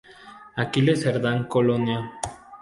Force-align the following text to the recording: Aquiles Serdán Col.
Aquiles 0.63 1.01
Serdán 1.03 1.45
Col. 1.51 1.69